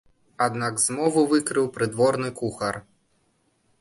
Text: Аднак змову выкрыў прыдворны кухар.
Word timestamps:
Аднак 0.45 0.79
змову 0.85 1.23
выкрыў 1.33 1.69
прыдворны 1.75 2.29
кухар. 2.41 2.75